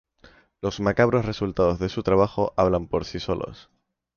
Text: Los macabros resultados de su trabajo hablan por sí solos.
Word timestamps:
Los 0.61 0.79
macabros 0.79 1.25
resultados 1.25 1.77
de 1.77 1.87
su 1.87 2.01
trabajo 2.01 2.55
hablan 2.57 2.87
por 2.87 3.05
sí 3.05 3.19
solos. 3.19 3.69